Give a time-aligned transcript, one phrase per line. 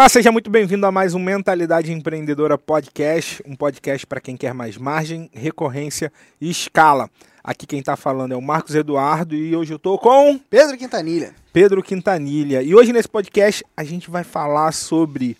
[0.00, 4.54] Olá, seja muito bem-vindo a mais um Mentalidade Empreendedora Podcast, um podcast para quem quer
[4.54, 6.10] mais margem, recorrência
[6.40, 7.10] e escala.
[7.44, 11.34] Aqui quem está falando é o Marcos Eduardo e hoje eu estou com Pedro Quintanilha.
[11.52, 12.62] Pedro Quintanilha.
[12.62, 15.36] E hoje nesse podcast a gente vai falar sobre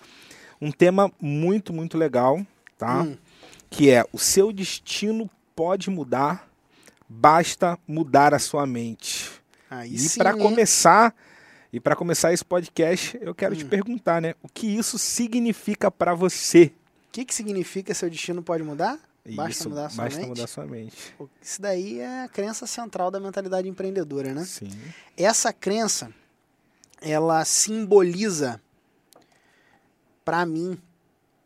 [0.60, 2.44] um tema muito, muito legal,
[2.76, 3.00] tá?
[3.00, 3.16] Hum.
[3.70, 6.46] Que é o seu destino pode mudar,
[7.08, 9.30] basta mudar a sua mente.
[9.70, 11.14] Aí E para hein?
[11.72, 13.68] E para começar esse podcast, eu quero te Hum.
[13.68, 14.34] perguntar, né?
[14.42, 16.72] O que isso significa para você?
[17.08, 18.98] O que, que significa seu destino pode mudar?
[19.34, 20.28] Basta Isso, mudar a sua basta mente?
[20.28, 21.14] mudar sua mente.
[21.42, 24.44] Isso daí é a crença central da mentalidade empreendedora, né?
[24.44, 24.70] Sim.
[25.16, 26.12] Essa crença,
[27.02, 28.60] ela simboliza,
[30.24, 30.78] para mim,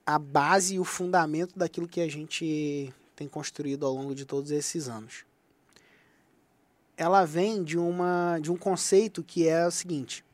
[0.06, 4.50] a base e o fundamento daquilo que a gente tem construído ao longo de todos
[4.50, 5.24] esses anos.
[6.96, 10.24] Ela vem de, uma, de um conceito que é o seguinte: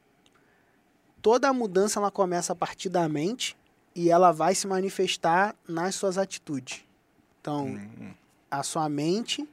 [1.23, 3.57] toda mudança ela começa a partir da mente
[3.95, 6.85] e ela vai se manifestar nas suas atitudes.
[7.41, 8.13] Então, Hum,
[8.51, 9.49] a sua mente,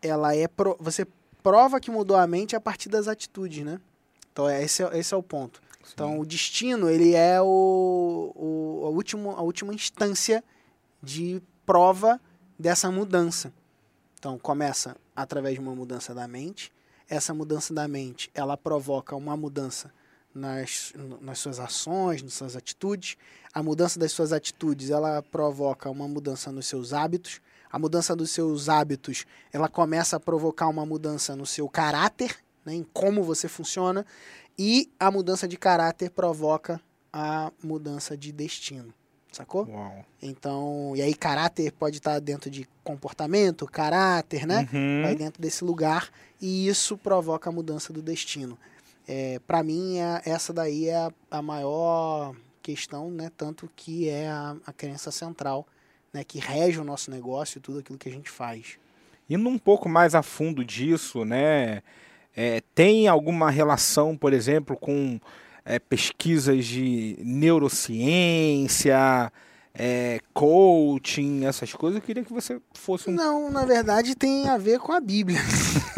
[0.00, 1.06] ela é pro- você
[1.42, 3.80] prova que mudou a mente a partir das atitudes, né?
[4.32, 5.60] Então é- esse é, esse é o ponto.
[5.82, 5.90] sim.
[5.94, 10.44] Então o destino ele é o, o a, último, a última instância
[11.02, 12.20] de prova
[12.58, 13.52] dessa mudança.
[14.18, 16.72] Então começa através de uma mudança da mente.
[17.08, 19.92] Essa mudança da mente ela provoca uma mudança
[20.32, 23.16] nas, nas suas ações, nas suas atitudes.
[23.52, 27.40] A mudança das suas atitudes ela provoca uma mudança nos seus hábitos.
[27.68, 32.74] A mudança dos seus hábitos ela começa a provocar uma mudança no seu caráter, né,
[32.74, 34.06] em como você funciona.
[34.56, 36.80] E a mudança de caráter provoca
[37.12, 38.94] a mudança de destino.
[39.32, 39.68] Sacou?
[39.68, 40.04] Uau.
[40.22, 44.68] Então, e aí caráter pode estar dentro de comportamento, caráter, né?
[44.72, 45.02] Uhum.
[45.02, 48.58] Vai dentro desse lugar e isso provoca a mudança do destino.
[49.06, 53.30] É, para mim, é- essa daí é a, a maior questão, né?
[53.36, 55.66] Tanto que é a, a crença central,
[56.12, 56.24] né?
[56.24, 58.78] Que rege o nosso negócio e tudo aquilo que a gente faz.
[59.28, 61.82] Indo um pouco mais a fundo disso, né?
[62.38, 65.18] é, tem alguma relação, por exemplo, com
[65.64, 68.96] é, pesquisas de neurociência,
[69.74, 72.00] é, coaching, essas coisas?
[72.00, 73.12] Eu queria que você fosse um.
[73.12, 75.38] Não, na verdade, tem a ver com a Bíblia.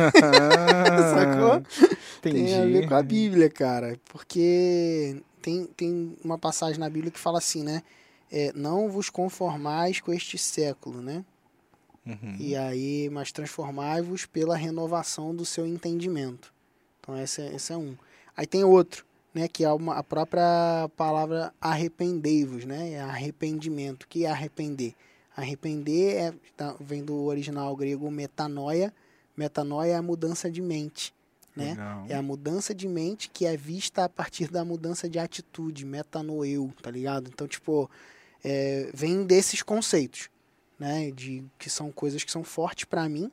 [1.15, 1.62] Sacou?
[2.19, 2.44] Entendi.
[2.44, 3.98] Tem a ver com a Bíblia, cara.
[4.12, 7.82] Porque tem, tem uma passagem na Bíblia que fala assim, né?
[8.31, 11.25] É, não vos conformais com este século, né?
[12.06, 12.37] Uhum.
[12.38, 16.53] E aí, mas transformai-vos pela renovação do seu entendimento.
[17.00, 17.97] Então, esse é, esse é um.
[18.37, 19.04] Aí tem outro,
[19.34, 19.48] né?
[19.48, 22.92] Que é uma, a própria palavra arrependei-vos, né?
[22.92, 24.04] É arrependimento.
[24.04, 24.94] O que é arrepender?
[25.36, 28.92] Arrepender é, tá, vem do original grego metanoia.
[29.36, 31.14] Metanoia é a mudança de mente,
[31.56, 31.70] né?
[31.70, 32.06] Legal.
[32.08, 36.72] É a mudança de mente que é vista a partir da mudança de atitude, metanoeu,
[36.82, 37.30] tá ligado?
[37.32, 37.88] Então, tipo,
[38.44, 40.28] é, vem desses conceitos,
[40.78, 41.10] né?
[41.10, 43.30] De que são coisas que são fortes para mim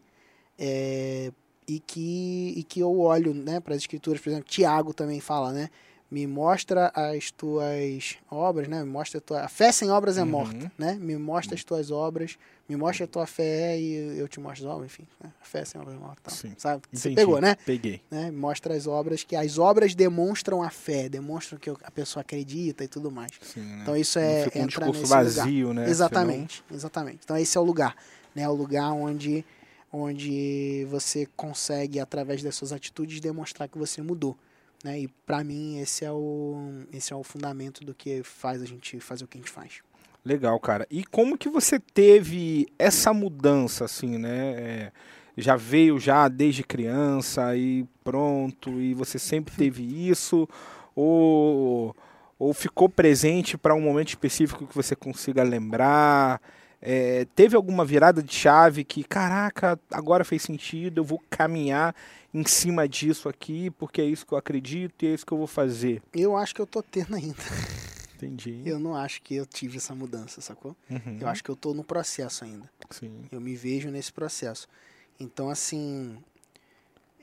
[0.57, 1.31] é,
[1.67, 3.59] e, que, e que eu olho, né?
[3.59, 5.69] Para as escrituras, por exemplo, Tiago também fala, né?
[6.09, 8.81] Me mostra as tuas obras, né?
[8.81, 9.41] Me mostra a tua...
[9.41, 10.27] A fé sem obras é Uhum.
[10.27, 10.93] morta, né?
[11.01, 12.37] Me mostra as tuas obras,
[12.69, 15.05] me mostra a tua fé e eu te mostro as obras, enfim.
[15.21, 15.29] Né?
[15.41, 16.53] A fé sem obras é morta, Sim.
[16.57, 16.83] sabe?
[16.93, 17.57] Você pegou, né?
[17.65, 17.99] Peguei.
[18.09, 18.31] né?
[18.31, 22.87] Mostra as obras, que as obras demonstram a fé, demonstram que a pessoa acredita e
[22.87, 23.31] tudo mais.
[23.41, 23.79] Sim, né?
[23.81, 25.23] Então isso Não é fica um discurso nesse lugar.
[25.25, 25.89] vazio, né?
[25.89, 27.19] Exatamente, exatamente.
[27.25, 27.93] Então esse é o lugar,
[28.33, 28.47] né?
[28.47, 29.43] O lugar onde
[29.91, 34.37] onde você consegue através das suas atitudes demonstrar que você mudou,
[34.83, 34.99] né?
[34.99, 38.99] E para mim esse é o esse é o fundamento do que faz a gente
[38.99, 39.81] fazer o que a gente faz.
[40.25, 40.85] Legal, cara.
[40.91, 44.55] E como que você teve essa mudança, assim, né?
[44.57, 44.91] É,
[45.37, 50.47] já veio já desde criança e pronto, e você sempre teve isso?
[50.93, 51.95] Ou,
[52.37, 56.41] ou ficou presente para um momento específico que você consiga lembrar?
[56.81, 61.95] É, teve alguma virada de chave que, caraca, agora fez sentido, eu vou caminhar
[62.33, 65.37] em cima disso aqui, porque é isso que eu acredito e é isso que eu
[65.37, 66.01] vou fazer.
[66.13, 67.41] Eu acho que eu tô tendo ainda.
[68.15, 68.61] Entendi.
[68.65, 70.75] Eu não acho que eu tive essa mudança, sacou?
[70.89, 72.67] Uhum, Eu acho que eu tô no processo ainda.
[72.89, 73.25] Sim.
[73.31, 74.67] Eu me vejo nesse processo.
[75.19, 76.17] Então, assim,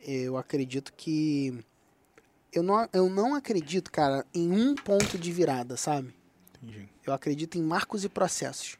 [0.06, 1.64] eu acredito que.
[2.52, 6.14] Eu não, eu não acredito, cara, em um ponto de virada, sabe?
[6.62, 6.88] Entendi.
[7.04, 8.78] Eu acredito em marcos e processos.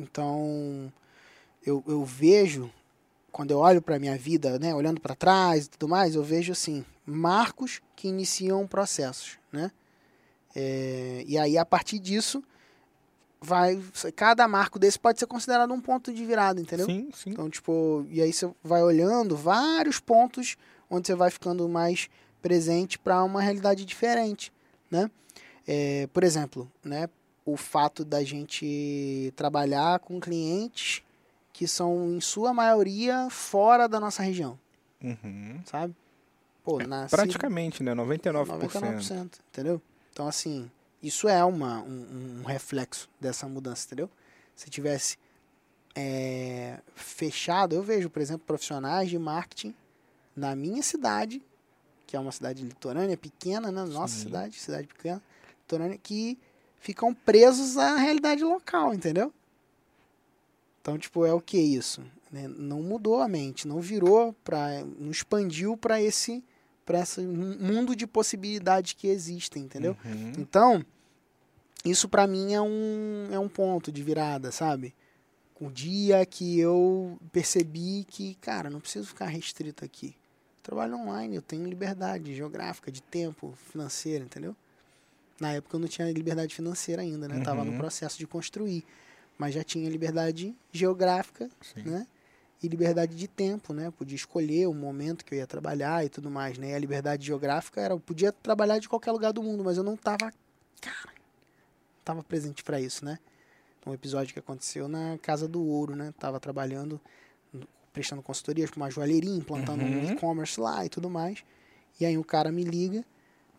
[0.00, 0.92] Então,
[1.64, 2.70] eu, eu vejo,
[3.30, 6.52] quando eu olho para minha vida, né, olhando para trás e tudo mais, eu vejo,
[6.52, 9.70] assim, marcos que iniciam processos, né?
[10.54, 12.42] É, e aí, a partir disso,
[13.40, 13.80] vai.
[14.16, 16.86] Cada marco desse pode ser considerado um ponto de virada, entendeu?
[16.86, 17.30] Sim, sim.
[17.30, 20.56] Então, tipo, e aí você vai olhando vários pontos
[20.88, 22.08] onde você vai ficando mais
[22.42, 24.52] presente para uma realidade diferente,
[24.90, 25.10] né?
[25.66, 27.08] É, por exemplo, né,
[27.44, 31.02] o fato da gente trabalhar com clientes
[31.52, 34.58] que são, em sua maioria, fora da nossa região,
[35.02, 35.60] Uhum.
[35.64, 35.94] sabe?
[36.62, 37.94] Pô, nasci- Praticamente, né?
[37.94, 38.46] 99%.
[38.46, 39.80] 99%, entendeu?
[40.12, 40.70] Então, assim,
[41.02, 44.08] isso é uma, um, um reflexo dessa mudança, entendeu?
[44.54, 45.18] Se tivesse
[45.94, 49.74] é, fechado, eu vejo, por exemplo, profissionais de marketing
[50.36, 51.42] na minha cidade,
[52.06, 53.84] que é uma cidade litorânea, pequena, né?
[53.84, 54.22] Nossa Sim.
[54.24, 55.20] cidade, cidade pequena,
[55.62, 56.38] litorânea, que
[56.80, 59.32] ficam presos à realidade local, entendeu?
[60.80, 62.02] Então, tipo, é o que isso?
[62.30, 62.46] né?
[62.48, 66.44] Não mudou a mente, não virou para, não expandiu para esse,
[66.86, 69.96] para esse mundo de possibilidades que existem, entendeu?
[70.04, 70.32] Uhum.
[70.38, 70.84] Então,
[71.84, 74.94] isso pra mim é um, é um ponto de virada, sabe?
[75.60, 80.14] O dia que eu percebi que, cara, não preciso ficar restrito aqui.
[80.62, 84.54] Trabalho online, eu tenho liberdade geográfica, de tempo, financeira, entendeu?
[85.40, 87.40] Na época eu não tinha liberdade financeira ainda, né?
[87.40, 87.76] Tava no Uhum.
[87.78, 88.84] processo de construir.
[89.38, 91.82] Mas já tinha liberdade geográfica, Sim.
[91.84, 92.06] né?
[92.62, 93.90] E liberdade de tempo, né?
[93.90, 96.72] Podia escolher o momento que eu ia trabalhar e tudo mais, né?
[96.72, 99.82] E a liberdade geográfica era, eu podia trabalhar de qualquer lugar do mundo, mas eu
[99.82, 100.30] não tava,
[100.82, 103.18] cara, não tava presente para isso, né?
[103.86, 106.12] Um episódio que aconteceu na Casa do Ouro, né?
[106.18, 107.00] Tava trabalhando,
[107.94, 110.04] prestando consultorias para uma joalheria, implantando um Uhum.
[110.04, 111.42] e-commerce lá e tudo mais.
[111.98, 113.02] E aí o cara me liga?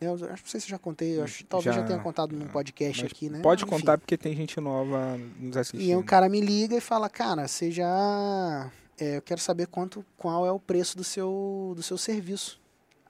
[0.02, 2.48] Eu acho, não sei se já contei, eu acho, talvez já, Já, tenha contado num
[2.48, 3.40] podcast aqui, né?
[3.44, 3.70] Pode Enfim.
[3.70, 5.88] contar porque tem gente nova nos assistindo.
[5.92, 8.72] E o cara me liga e fala, cara, você já.
[8.98, 12.60] é, eu quero saber quanto, qual é o preço do seu, do seu serviço.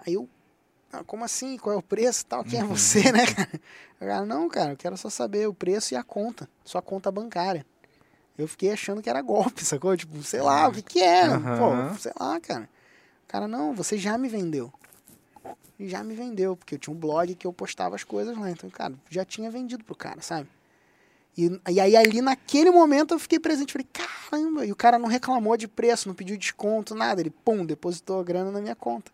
[0.05, 0.27] Aí eu.
[0.91, 1.57] "Ah, como assim?
[1.57, 2.43] Qual é o preço tal?
[2.43, 2.75] Quem é Uhum.
[2.75, 3.49] você, né, cara?
[4.01, 6.49] O cara, não, cara, eu quero só saber o preço e a conta.
[6.65, 7.65] Sua conta bancária.
[8.37, 9.95] Eu fiquei achando que era golpe, sacou?
[9.95, 11.27] Tipo, sei lá, o que que é?
[11.27, 11.89] Aham.
[11.93, 12.67] Pô, sei lá, cara.
[13.23, 14.73] O cara, não, você já me vendeu.
[15.79, 18.51] Já me vendeu, porque eu tinha um blog que eu postava as coisas lá.
[18.51, 20.47] Então, cara, já tinha vendido pro cara, sabe?
[21.37, 25.07] E, e aí ali naquele momento eu fiquei presente, falei, caramba, e o cara não
[25.07, 29.11] reclamou de preço, não pediu desconto, nada, ele pum, depositou a grana na minha conta.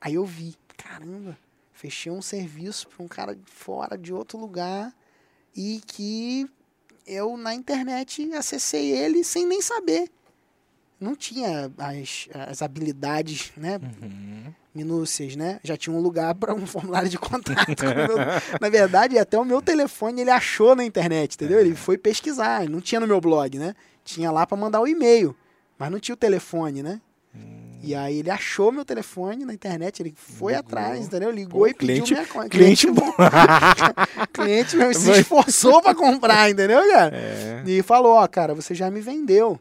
[0.00, 1.36] Aí eu vi, caramba,
[1.72, 4.94] fechei um serviço para um cara fora de outro lugar
[5.56, 6.48] e que
[7.06, 10.10] eu na internet acessei ele sem nem saber.
[11.00, 14.54] Não tinha as, as habilidades, né, Uhum.
[14.74, 15.60] Minúcias, né?
[15.62, 17.84] Já tinha um lugar para um formulário de contato.
[17.84, 18.16] meu-
[18.60, 21.60] na verdade, até o meu telefone ele achou na internet, entendeu?
[21.60, 23.74] Ele foi pesquisar, não tinha no meu blog, né?
[24.04, 25.36] Tinha lá para mandar o e-mail,
[25.78, 27.00] mas não tinha o telefone, né?
[27.84, 30.60] E aí ele achou meu telefone na internet, ele foi Ligou.
[30.68, 31.32] atrás, entendeu?
[31.32, 32.48] Ligou Pô, e pediu cliente- minha conta.
[32.48, 33.12] Cliente bom.
[34.32, 37.16] cliente mesmo se esforçou para comprar, entendeu, cara?
[37.16, 37.62] É.
[37.66, 39.58] E falou, ó, cara, você já me vendeu.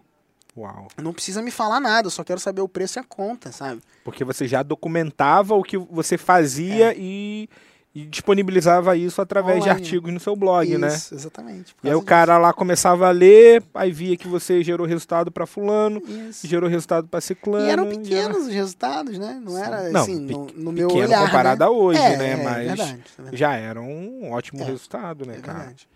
[0.56, 0.88] Uau.
[1.02, 3.82] Não precisa me falar nada, eu só quero saber o preço e a conta, sabe?
[4.04, 7.48] Porque você já documentava o que você fazia e,
[7.96, 9.72] e disponibilizava isso através de É.
[9.72, 9.86] Online.
[9.86, 10.88] artigos no seu blog, né?
[10.90, 11.74] Isso, exatamente.
[11.82, 15.32] E aí o causa cara lá começava a ler, aí via que você gerou resultado
[15.32, 16.30] para fulano, disso.
[16.30, 16.48] Isso.
[16.48, 17.66] gerou resultado para ciclano.
[17.66, 19.42] E eram pequenos os resultados, né?
[19.42, 21.26] Não era Não, assim, no, no meu pequeno olhar.
[21.26, 21.66] comparado né?
[21.66, 22.32] a hoje, é, né?
[22.32, 23.38] É, Mas verdade, é verdade.
[23.38, 25.58] já era um ótimo É, resultado, né, é cara?
[25.60, 25.88] verdade.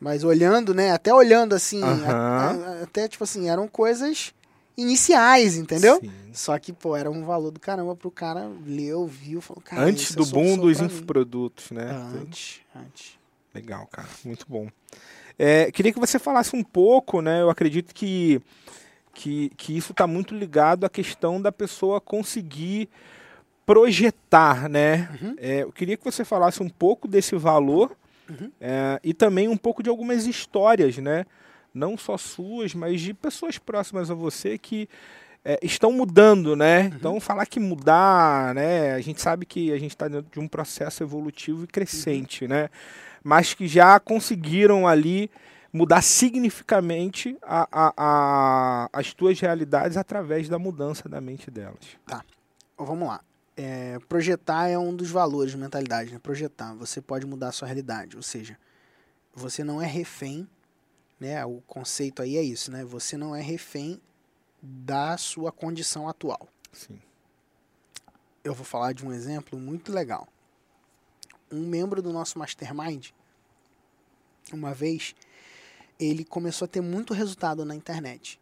[0.00, 0.92] Mas olhando, né?
[0.92, 2.50] Até olhando assim, a-
[2.80, 4.32] a- até tipo assim, eram coisas
[4.76, 5.98] iniciais, entendeu?
[6.00, 6.10] Sim.
[6.32, 10.14] Só que, pô, era um valor do caramba pro cara leu, viu, falou, cara, Antes
[10.14, 11.90] do boom dos infoprodutos, né?
[12.22, 13.18] Antes, antes.
[13.52, 14.06] Legal, cara.
[14.24, 14.68] Muito bom.
[15.36, 17.40] É, queria que você falasse um pouco, né?
[17.42, 18.40] Eu acredito que,
[19.12, 22.88] que, que isso está muito ligado à questão da pessoa conseguir
[23.66, 25.08] projetar, né?
[25.20, 25.34] Uhum.
[25.38, 27.96] É, eu queria que você falasse um pouco desse valor
[28.28, 28.50] Uhum.
[28.60, 31.24] é, e também um pouco de algumas histórias, né?
[31.72, 34.88] Não só suas, mas de pessoas próximas a você que
[35.44, 36.90] é, estão mudando, né?
[36.94, 38.92] Então, falar que mudar, né?
[38.94, 42.68] A gente sabe que a gente está dentro de um processo evolutivo e crescente, né?
[43.22, 45.30] Mas que já conseguiram ali
[45.72, 51.96] mudar significativamente a, a, a- as tuas realidades através da mudança da mente delas.
[52.76, 53.20] Ó, Vamos lá.
[53.60, 56.20] É, projetar é um dos valores de mentalidade, né?
[56.20, 56.74] Projetar.
[56.74, 58.16] Você pode mudar a sua realidade.
[58.16, 58.56] Ou seja,
[59.34, 60.48] você não é refém,
[61.18, 61.44] né?
[61.44, 62.84] O conceito aí é isso, né?
[62.84, 64.00] Você não é refém
[64.62, 66.46] da sua condição atual.
[66.72, 67.00] Sim.
[68.44, 70.28] Eu vou falar de um exemplo muito legal.
[71.50, 73.08] Um membro do nosso mastermind,
[74.52, 75.16] uma vez,
[75.98, 78.38] ele começou a ter muito resultado na internet.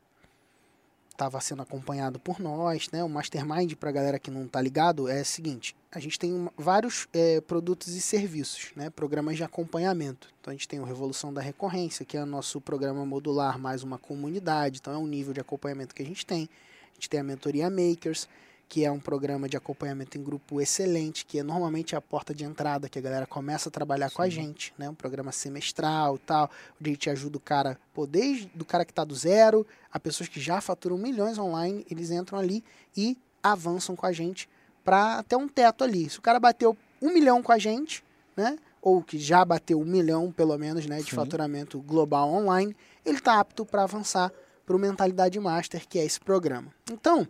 [1.16, 3.02] Estava sendo acompanhado por nós, né?
[3.02, 6.46] O mastermind, para a galera que não está ligado, é o seguinte: a gente tem
[6.58, 8.90] vários eh, produtos e serviços, né?
[8.90, 10.28] Programas de acompanhamento.
[10.38, 13.82] Então a gente tem o Revolução da Recorrência, que é o nosso programa modular mais
[13.82, 14.78] uma comunidade.
[14.78, 16.50] Então é um nível de acompanhamento que a gente tem.
[16.90, 18.28] A gente tem a mentoria Makers,
[18.68, 22.44] que é um programa de acompanhamento em grupo excelente, que é normalmente a porta de
[22.44, 24.16] entrada que a galera começa a trabalhar Sim.
[24.16, 24.88] com a gente, né?
[24.90, 28.90] Um programa semestral, tal, onde a gente ajuda o cara, pô, desde do cara que
[28.90, 32.64] está do zero, a pessoas que já faturam milhões online, eles entram ali
[32.96, 34.48] e avançam com a gente
[34.84, 36.10] para até um teto ali.
[36.10, 38.02] Se o cara bateu um milhão com a gente,
[38.36, 38.58] né?
[38.82, 41.16] Ou que já bateu um milhão, pelo menos, né, de Sim.
[41.16, 44.32] faturamento global online, ele está apto para avançar
[44.64, 46.72] para o Mentalidade Master, que é esse programa.
[46.90, 47.26] Então,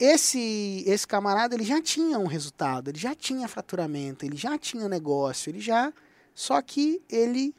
[0.00, 4.88] esse esse camarada ele já tinha um resultado, ele já tinha faturamento, ele já tinha
[4.88, 5.92] negócio, ele já
[6.34, 7.54] só que ele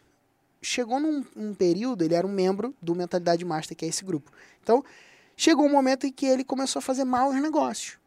[0.61, 4.31] chegou num um período, ele era um membro do Mentalidade Master, que é esse grupo.
[4.61, 4.83] Então,
[5.35, 7.99] chegou um momento em que ele começou a fazer maus negócios.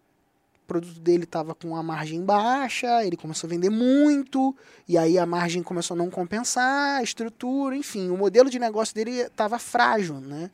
[0.62, 4.56] O produto dele estava com a margem baixa, ele começou a vender muito,
[4.88, 8.94] e aí a margem começou a não compensar, a estrutura, enfim, o modelo de negócio
[8.94, 10.50] dele estava frágil, né?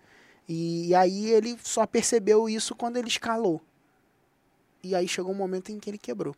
[0.48, 3.62] E aí ele só percebeu isso quando ele escalou.
[4.82, 6.34] E aí chegou um momento em que ele quebrou.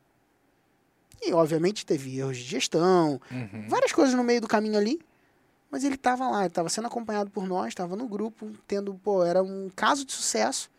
[1.20, 3.68] E obviamente teve erros de gestão, uhum.
[3.68, 5.00] várias coisas no meio do caminho ali.
[5.70, 9.24] Mas ele estava lá, ele estava sendo acompanhado por nós, estava no grupo, tendo, pô,
[9.24, 10.70] era um caso de sucesso.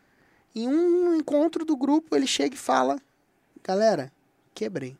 [0.53, 3.01] Em um encontro do grupo, ele chega e fala:
[3.63, 4.11] Galera,
[4.53, 4.95] quebrei.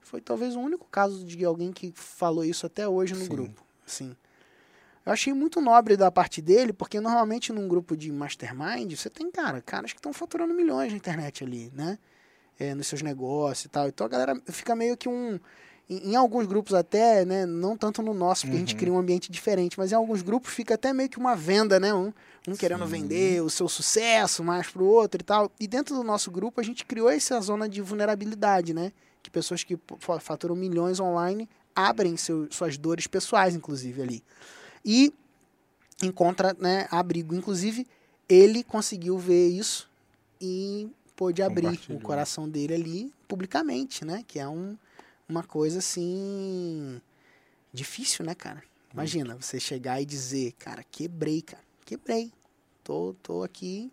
[0.00, 3.28] Foi talvez o único caso de alguém que falou isso até hoje no Sim.
[3.28, 3.62] grupo.
[3.86, 4.16] Assim.
[5.04, 9.30] Eu achei muito nobre da parte dele, porque normalmente num grupo de mastermind, você tem,
[9.30, 11.98] cara, caras que estão faturando milhões na internet ali, né?
[12.58, 13.88] É, nos seus negócios e tal.
[13.88, 15.40] Então a galera fica meio que um.
[15.88, 17.46] Em, em alguns grupos até, né?
[17.46, 18.56] Não tanto no nosso, porque uhum.
[18.56, 18.78] a gente uhum.
[18.78, 21.94] cria um ambiente diferente, mas em alguns grupos fica até meio que uma venda, né?
[21.94, 22.12] Um,
[22.46, 25.50] um querendo vender o seu sucesso mais pro outro e tal.
[25.58, 28.92] E dentro do nosso grupo a gente criou essa zona de vulnerabilidade, né?
[29.22, 29.78] Que pessoas que
[30.20, 34.22] faturam milhões online abrem seu, suas dores pessoais, inclusive, ali
[34.84, 35.12] e
[36.02, 37.34] encontra né, abrigo.
[37.34, 37.86] Inclusive,
[38.28, 39.90] ele conseguiu ver isso
[40.40, 44.24] e pôde abrir o coração dele ali publicamente, né?
[44.26, 44.76] Que é um,
[45.28, 47.00] uma coisa assim
[47.72, 48.62] difícil, né, cara?
[48.92, 52.32] Imagina, você chegar e dizer, cara, quebrei, cara, quebrei.
[52.82, 53.92] Tô, tô aqui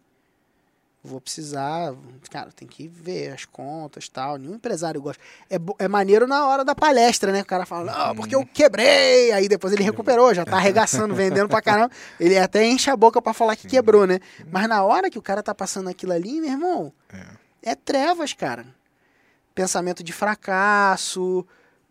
[1.08, 1.94] vou precisar,
[2.30, 4.38] cara, tem que ver as contas tal.
[4.38, 5.22] Nenhum empresário gosta.
[5.50, 7.42] É, é maneiro na hora da palestra, né?
[7.42, 9.32] O cara fala, não, porque eu quebrei.
[9.32, 11.92] Aí depois ele recuperou, já tá arregaçando, vendendo pra caramba.
[12.20, 14.20] Ele até enche a boca para falar que quebrou, né?
[14.52, 16.94] Mas na hora que o cara tá passando aquilo ali, meu irmão,
[17.64, 18.66] é, é trevas, cara.
[19.56, 21.46] Pensamento de fracasso,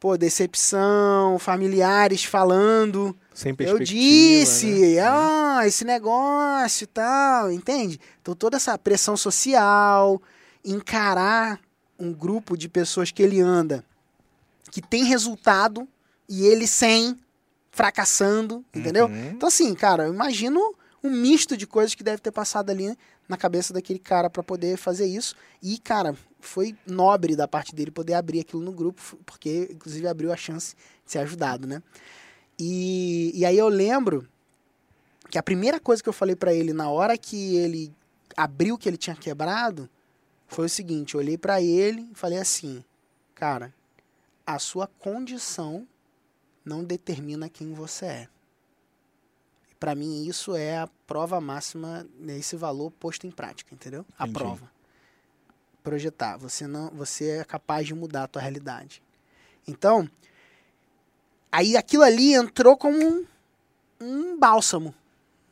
[0.07, 3.17] pô, decepção, familiares falando.
[3.35, 4.01] Sem perspectiva.
[4.01, 5.01] Eu disse, né?
[5.01, 7.99] ah, esse negócio e tal, entende?
[8.23, 10.23] Então toda essa pressão social,
[10.65, 11.61] encarar
[11.99, 13.85] um grupo de pessoas que ele anda,
[14.71, 15.89] que tem resultado
[16.29, 17.19] e ele sem,
[17.73, 19.07] fracassando, entendeu?
[19.07, 19.31] Uhum.
[19.31, 20.61] Então assim, cara, eu imagino
[21.03, 22.97] um misto de coisas que deve ter passado ali
[23.29, 25.35] na cabeça daquele cara para poder fazer isso.
[25.61, 26.15] E, cara,
[26.47, 30.75] foi nobre da parte dele poder abrir aquilo no grupo, porque inclusive abriu a chance
[31.05, 31.83] de ser ajudado, né?
[32.59, 34.27] E, e aí eu lembro
[35.31, 37.93] que a primeira coisa que eu falei para ele na hora que ele
[38.37, 39.89] abriu que ele tinha quebrado
[40.47, 42.85] foi o seguinte, eu olhei para ele e falei assim:
[43.35, 43.75] "Cara,
[44.47, 45.87] a sua condição
[46.65, 48.29] não determina quem você é.
[49.79, 54.07] Para mim isso é a prova máxima nesse valor posto em prática, entendeu?
[54.17, 54.76] A prova
[55.87, 59.01] projetar, você não, você é capaz de mudar a tua realidade.
[59.69, 60.11] Então,
[61.51, 63.25] aí aquilo ali entrou como um,
[64.01, 64.93] um bálsamo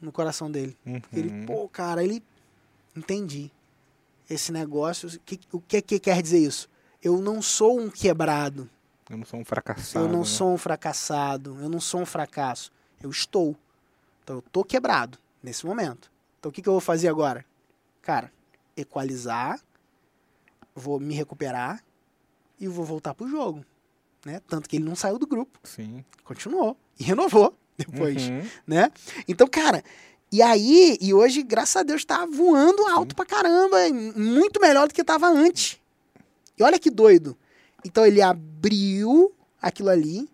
[0.00, 0.76] no coração dele.
[0.84, 1.00] Uhum.
[1.12, 2.20] Ele, pô, cara, ele
[2.96, 3.48] entendi
[4.28, 5.08] esse negócio.
[5.20, 6.68] Que, o que, que quer dizer isso?
[7.00, 8.68] Eu não sou um quebrado.
[9.08, 10.04] Eu não sou um fracassado.
[10.04, 10.24] Eu não né?
[10.24, 11.56] sou um fracassado.
[11.60, 12.72] Eu não sou um fracasso.
[13.00, 13.56] Eu estou.
[14.24, 16.10] Então eu tô quebrado nesse momento.
[16.40, 17.46] Então o que, que eu vou fazer agora?
[18.02, 18.32] Cara,
[18.76, 19.60] equalizar
[20.74, 21.82] vou me recuperar
[22.58, 23.64] e vou voltar pro jogo.
[24.24, 24.40] Né?
[24.48, 25.58] Tanto que ele não saiu do grupo.
[25.62, 26.04] Sim.
[26.24, 26.76] Continuou.
[26.98, 28.28] E renovou depois.
[28.28, 28.42] Uhum.
[28.66, 28.90] Né?
[29.28, 29.84] Então, cara,
[30.32, 33.16] e aí, e hoje, graças a Deus, tá voando alto Sim.
[33.16, 33.76] pra caramba.
[34.16, 35.78] Muito melhor do que tava antes.
[36.58, 37.36] E olha que doido.
[37.84, 40.28] Então ele abriu aquilo ali.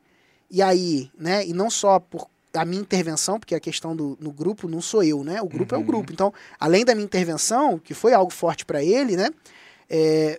[0.50, 1.46] E aí, né?
[1.46, 5.04] E não só por a minha intervenção, porque a questão do no grupo não sou
[5.04, 5.40] eu, né?
[5.40, 5.80] O grupo uhum.
[5.80, 5.86] é o uhum.
[5.86, 6.12] grupo.
[6.12, 9.28] Então, além da minha intervenção, que foi algo forte para ele, né?
[9.92, 10.38] É,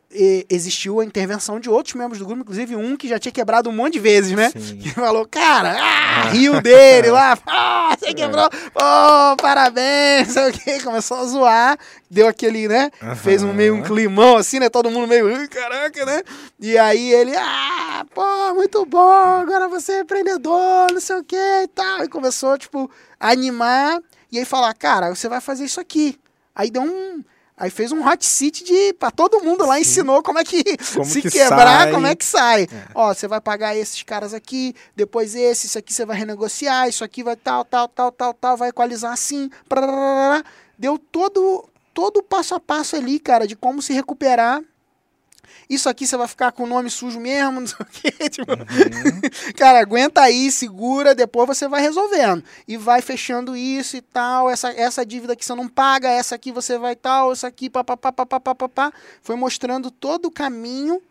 [0.50, 3.74] existiu a intervenção de outros membros do grupo, inclusive um que já tinha quebrado um
[3.74, 4.50] monte de vezes, né?
[4.50, 4.78] Sim.
[4.78, 10.82] Que falou, cara, ah, riu dele lá, ah, você quebrou, oh, parabéns, sei o que,
[10.82, 11.78] começou a zoar,
[12.10, 12.90] deu aquele, né?
[13.02, 13.16] Uhum.
[13.18, 14.70] Fez um meio um climão assim, né?
[14.70, 16.24] Todo mundo meio, caraca, né?
[16.58, 21.36] E aí ele, ah, pô, muito bom, agora você é empreendedor, não sei o que
[21.36, 22.06] e tal.
[22.06, 22.90] E começou, tipo,
[23.20, 24.00] a animar
[24.32, 26.18] e aí falar, cara, você vai fazer isso aqui.
[26.56, 27.22] Aí deu um
[27.62, 29.82] Aí fez um hot seat de para todo mundo lá, Sim.
[29.82, 30.64] ensinou como é que
[30.96, 31.92] Como se que quebrar, sai.
[31.92, 32.64] como é que sai.
[32.64, 32.68] É.
[32.96, 37.04] Ó, você vai pagar esses caras aqui, depois esse, isso aqui você vai renegociar, isso
[37.04, 39.48] aqui vai tal, tal, tal, tal, tal, vai equalizar assim.
[40.76, 44.64] Deu todo todo o passo a passo ali, cara, de como se recuperar.
[45.70, 48.30] Isso aqui você vai ficar com o nome sujo mesmo, não sei o quê.
[48.30, 49.22] Tipo, Uhum.
[49.56, 52.44] cara, aguenta aí, segura, depois você vai resolvendo.
[52.68, 56.52] E vai fechando isso e tal, essa, essa dívida que você não paga, essa aqui
[56.52, 58.94] você vai tal, essa aqui, papapá, papapá, papapá.
[59.22, 61.02] Foi mostrando todo o caminho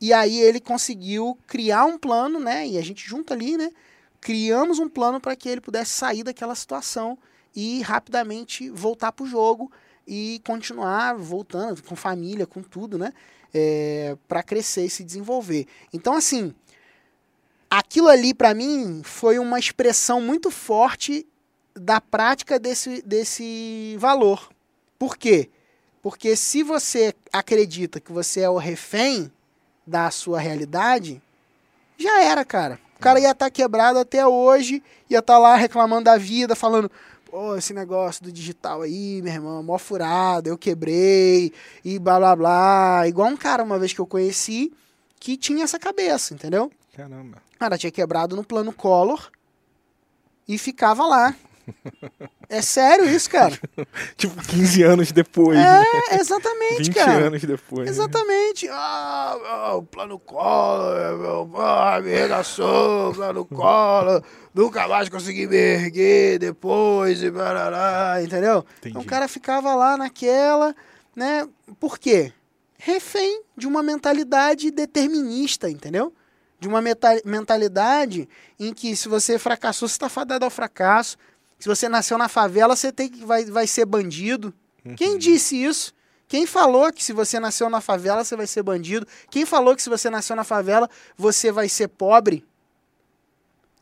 [0.00, 2.66] e aí ele conseguiu criar um plano, né?
[2.66, 3.70] E a gente junto ali, né?
[4.20, 7.18] Criamos um plano para que ele pudesse sair daquela situação
[7.54, 9.70] e rapidamente voltar pro jogo
[10.06, 13.12] e continuar voltando com família, com tudo, né?
[13.54, 15.66] É, para crescer e se desenvolver.
[15.92, 16.54] Então, assim,
[17.70, 21.26] aquilo ali para mim foi uma expressão muito forte
[21.74, 24.50] da prática desse, desse valor.
[24.98, 25.48] Por quê?
[26.02, 29.32] Porque se você acredita que você é o refém
[29.86, 31.22] da sua realidade,
[31.96, 32.78] já era, cara.
[32.96, 36.90] O cara ia estar quebrado até hoje, ia estar lá reclamando da vida, falando:
[37.30, 41.52] pô, esse negócio do digital aí, meu irmão, mó furado, eu quebrei,
[41.84, 43.08] e blá blá blá.
[43.08, 44.72] Igual um cara uma vez que eu conheci
[45.20, 46.70] que tinha essa cabeça, entendeu?
[46.94, 47.38] Caramba.
[47.58, 49.30] Cara tinha quebrado no plano Collor
[50.46, 51.34] e ficava lá.
[52.48, 53.58] É sério isso, cara?
[54.16, 55.58] Tipo, 15 anos depois.
[55.58, 55.84] né?
[56.10, 57.26] É, exatamente, 20 cara.
[57.26, 57.84] anos depois.
[57.84, 57.90] né?
[57.90, 58.68] Exatamente.
[58.70, 64.22] Ah, ah, o plano Collor, meu, ah, me regaçou, plano Collor,
[64.54, 68.64] nunca mais consegui me erguer depois, e barará, entendeu?
[68.78, 68.90] Entendi.
[68.90, 70.74] Então o cara ficava lá naquela,
[71.14, 71.46] né?
[71.78, 72.32] Por quê?
[72.78, 76.14] Refém de uma mentalidade determinista, entendeu?
[76.60, 76.80] De uma
[77.24, 81.16] mentalidade em que se você fracassou, você está fadado ao fracasso.
[81.58, 84.54] Se você nasceu na favela, você tem que vai, vai ser bandido.
[84.96, 85.18] Quem Uhum.
[85.18, 85.92] disse isso?
[86.28, 89.06] Quem falou que se você nasceu na favela, você vai ser bandido?
[89.30, 92.44] Quem falou que se você nasceu na favela, você vai ser pobre?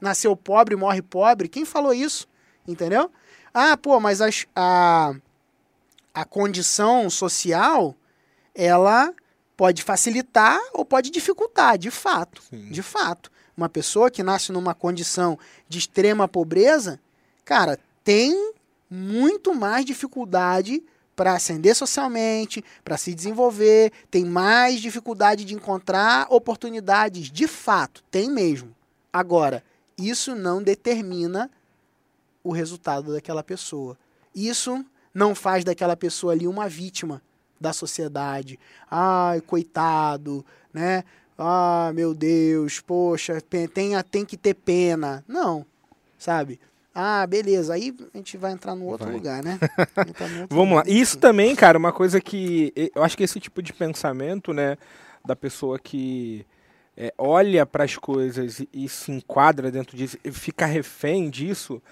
[0.01, 1.49] Nasceu pobre, morre pobre?
[1.49, 2.27] Quem falou isso?
[2.67, 3.11] Entendeu?
[3.53, 5.15] Ah, pô, mas as- a,
[6.15, 7.95] a condição social,
[8.55, 9.13] ela
[9.57, 12.43] pode facilitar ou pode dificultar, de fato.
[12.51, 12.71] Sim.
[12.71, 13.31] De fato.
[13.57, 17.01] Uma pessoa que nasce numa condição de extrema pobreza,
[17.47, 18.53] cara, tem
[18.91, 20.83] muito mais dificuldade
[21.15, 28.31] para ascender socialmente, para se desenvolver, tem mais dificuldade de encontrar oportunidades, de fato, tem
[28.31, 28.75] mesmo.
[29.11, 29.65] Agora,
[29.97, 31.51] isso não determina
[32.45, 33.97] o resultado daquela pessoa.
[34.35, 37.23] Isso não faz daquela pessoa ali uma vítima
[37.59, 38.59] da sociedade.
[38.91, 41.03] Ai, coitado, né?
[41.39, 43.67] Ah, meu Deus, poxa, tem,
[44.11, 45.25] tem que ter pena.
[45.27, 45.65] Não,
[46.19, 46.61] sabe?
[46.99, 47.75] Ah, beleza.
[47.75, 49.15] Aí a gente vai entrar num outro Vai.
[49.15, 49.59] lugar, né?
[49.99, 50.83] Outro Vamos lá.
[50.87, 54.79] Isso também, cara, uma coisa que eu acho que esse tipo de pensamento, né,
[55.23, 56.47] da pessoa que
[56.97, 61.83] é, olha para as coisas e, e se enquadra dentro disso, e fica refém disso,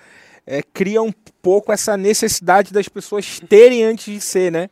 [0.47, 1.13] é, cria um
[1.43, 4.71] pouco essa necessidade das pessoas terem antes de ser, né?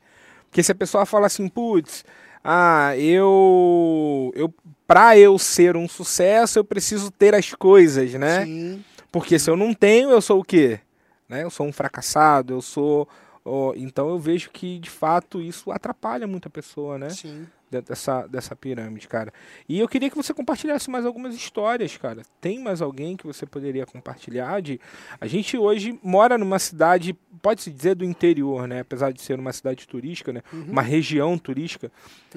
[0.49, 2.07] Porque se a pessoa fala assim, putz,
[2.43, 4.53] ah, eu, eu
[4.87, 8.45] para eu ser um sucesso, eu preciso ter as coisas, né?
[8.45, 10.81] Sim, Porque se eu não tenho, eu sou o quê?
[11.29, 11.45] Né?
[11.45, 13.07] Eu sou um fracassado, eu sou.
[13.45, 17.11] ó, então eu vejo que, de fato, isso atrapalha muito a pessoa, né?
[17.11, 17.47] sim.
[17.71, 19.33] Dentro dessa, dessa pirâmide, cara.
[19.67, 22.21] E eu queria que você compartilhasse mais algumas histórias, cara.
[22.39, 24.61] Tem mais alguém que você poderia compartilhar?
[24.61, 24.79] De...
[25.19, 28.81] A gente hoje mora numa cidade, pode-se dizer, do interior, né?
[28.81, 30.43] Apesar de ser uma cidade turística, né?
[30.53, 30.67] Uhum.
[30.69, 31.91] Uma região turística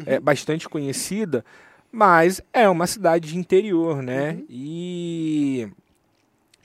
[0.05, 1.43] é, bastante conhecida,
[1.91, 4.35] mas é uma cidade de interior, né?
[4.35, 4.45] Uhum.
[4.49, 5.69] E,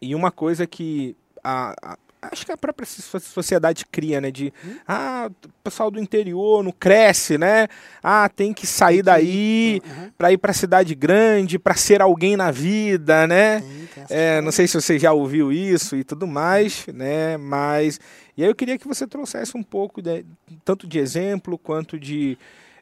[0.00, 4.30] e uma coisa que a, a- acho que a própria so- sociedade cria, né?
[4.30, 4.76] De Uhum.
[4.86, 7.66] ah, o pessoal do interior não cresce, né?
[8.02, 10.10] Ah, tem que sair daí Uhum.
[10.18, 13.60] para ir para cidade grande, para ser alguém na vida, né?
[13.60, 17.36] Tem, tem É, não sei se você já ouviu isso e tudo mais, né?
[17.38, 17.98] Mas
[18.36, 20.24] e aí eu queria que você trouxesse um pouco de,
[20.64, 22.36] tanto de exemplo quanto de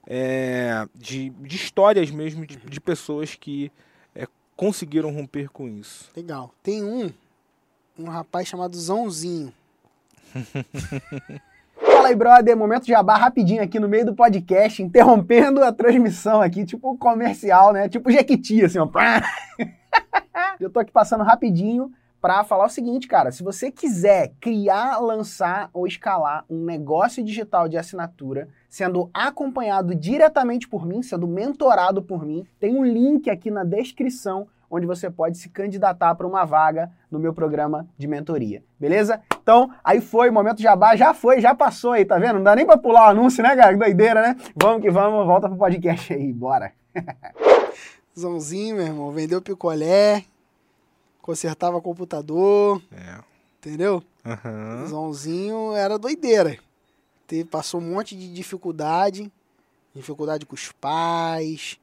[0.07, 3.70] é, de, de histórias mesmo de, de pessoas que
[4.58, 6.10] conseguiram romper com isso.
[6.16, 6.52] Legal.
[6.64, 7.08] Tem um,
[7.96, 9.54] um rapaz chamado Zãozinho.
[11.80, 12.56] Fala aí, brother.
[12.56, 17.72] Momento de jabá rapidinho aqui no meio do podcast, interrompendo a transmissão aqui, tipo comercial,
[17.72, 17.88] né?
[17.88, 18.88] Tipo Jequiti, assim, ó.
[20.58, 23.30] Eu tô aqui passando rapidinho para falar o seguinte, cara.
[23.30, 30.68] Se você quiser criar, lançar ou escalar um negócio digital de assinatura, sendo acompanhado diretamente
[30.68, 35.38] por mim, sendo mentorado por mim, tem um link aqui na descrição onde você pode
[35.38, 38.62] se candidatar para uma vaga no meu programa de mentoria.
[38.78, 39.22] Beleza?
[39.42, 42.35] Então, aí foi, momento jabá, já foi, já passou aí, tá vendo?
[42.35, 43.72] Não dá nem para pular o anúncio, né, cara?
[43.72, 44.37] Que doideira, né?
[44.54, 46.72] Vamos que vamos, volta pro podcast aí, bora.
[48.18, 50.24] Zãozinho, meu irmão, vendeu picolé,
[51.22, 53.18] consertava computador, É.
[53.59, 54.02] entendeu?
[54.26, 54.87] Aham.
[54.87, 56.59] Zãozinho era doideira.
[57.28, 59.30] Teve, passou um monte de dificuldade,
[59.94, 61.78] dificuldade com os pais,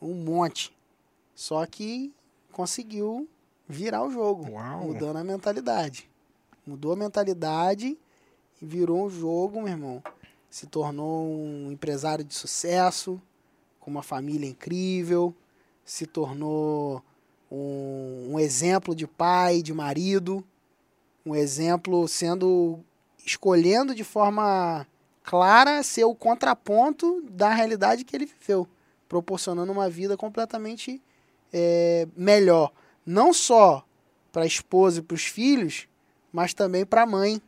[0.00, 0.72] um monte.
[1.34, 2.14] Só que
[2.52, 3.28] conseguiu
[3.68, 4.84] virar o jogo, Uau.
[4.84, 6.08] mudando a mentalidade.
[6.64, 7.98] Mudou a mentalidade
[8.62, 10.00] e virou um jogo, meu irmão.
[10.48, 13.20] Se tornou um empresário de sucesso,
[13.80, 15.34] com uma família incrível,
[15.84, 17.02] se tornou
[17.50, 20.44] um, um exemplo de pai, de marido,
[21.26, 22.78] um exemplo sendo
[23.28, 24.86] escolhendo de forma
[25.22, 28.66] clara ser o contraponto da realidade que ele viveu,
[29.08, 31.02] proporcionando uma vida completamente
[31.52, 32.72] é, melhor,
[33.04, 33.84] não só
[34.32, 35.86] para a esposa e para os filhos,
[36.32, 37.40] mas também para a mãe.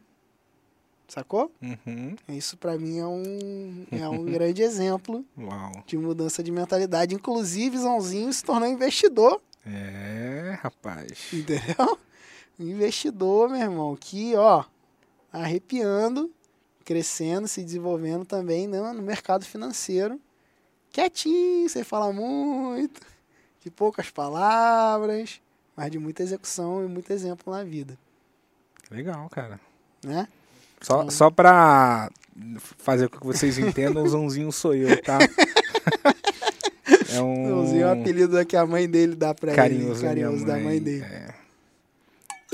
[1.09, 1.51] Sacou?
[1.61, 2.15] Uhum.
[2.29, 5.83] Isso para mim é um, é um grande exemplo Uau.
[5.85, 7.15] de mudança de mentalidade.
[7.15, 11.33] Inclusive, Zãozinho se tornou investidor É, rapaz.
[11.33, 11.99] Entendeu?
[12.59, 14.65] Investidor, meu irmão, que, ó,
[15.33, 16.31] arrepiando,
[16.85, 20.21] crescendo, se desenvolvendo também né, no mercado financeiro.
[20.93, 23.01] Quietinho, sem falar muito,
[23.63, 25.41] de poucas palavras,
[25.77, 27.97] mas de muita execução e muito exemplo na vida,
[28.91, 29.61] Legal, cara.
[30.05, 30.27] né?
[30.81, 32.11] Só, só pra
[32.79, 35.19] fazer com que vocês entendam, o Zãozinho sou eu, tá?
[37.13, 40.15] É um Zãozinho é o apelido que a mãe dele dá pra carinhoso, ele, da
[40.15, 41.05] minha carinhoso da mãe dele.
[41.05, 41.35] é.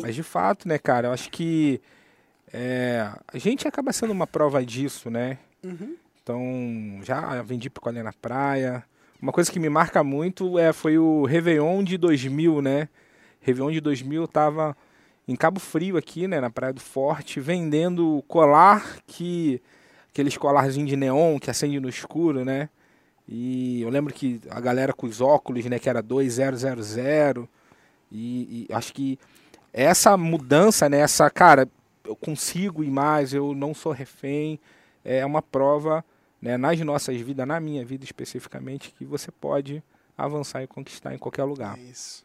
[0.01, 1.81] Mas de fato, né, cara, eu acho que
[2.53, 5.39] é, a gente acaba sendo uma prova disso, né?
[5.65, 5.97] Uhum.
[6.23, 8.85] Então, já vendi picolé na praia.
[9.21, 12.89] Uma coisa que me marca muito é, foi o Réveillon de 2000, né?
[13.41, 14.77] Réveillon de 2000 eu tava
[15.29, 19.61] em Cabo Frio aqui, né, na Praia do Forte, vendendo colar que
[20.11, 22.69] aqueles colarzinhos de neon que acende no escuro, né?
[23.29, 27.49] E eu lembro que a galera com os óculos, né, que era 2000
[28.11, 29.19] e, e acho que
[29.73, 31.69] essa mudança, né, essa, cara,
[32.07, 34.59] eu consigo ir mais, eu não sou refém,
[35.05, 36.05] é uma prova
[36.41, 39.83] né, nas nossas vidas, na minha vida especificamente, que você pode
[40.17, 41.79] avançar e conquistar em qualquer lugar.
[41.79, 42.25] Isso.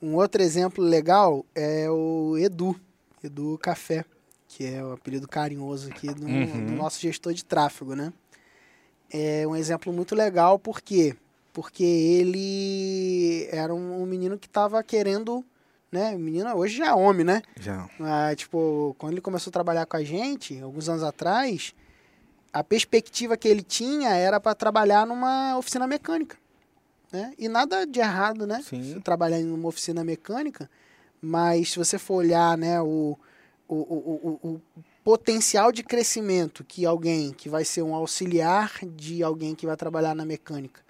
[0.00, 2.74] Um outro exemplo legal é o Edu,
[3.22, 4.04] Edu Café,
[4.48, 6.66] que é o apelido carinhoso aqui do, Uhum.
[6.66, 8.12] do nosso gestor de tráfego, né?
[9.12, 11.14] É um exemplo muito legal, por quê?
[11.52, 15.44] Porque ele era um, um menino que estava querendo,
[15.90, 16.16] né?
[16.16, 17.42] Menino hoje já é homem, né?
[17.58, 17.88] Já.
[18.00, 21.74] Ah, tipo, quando ele começou a trabalhar com a gente, alguns anos atrás,
[22.52, 26.36] a perspectiva que ele tinha era para trabalhar numa oficina mecânica,
[27.12, 27.32] né?
[27.38, 28.62] E nada de errado, né?
[28.62, 29.00] Sim.
[29.00, 30.70] Trabalhar em uma oficina mecânica,
[31.20, 33.18] mas se você for olhar, né, o,
[33.68, 34.60] o, o, o, o
[35.02, 40.14] potencial de crescimento que alguém que vai ser um auxiliar de alguém que vai trabalhar
[40.14, 40.80] na mecânica,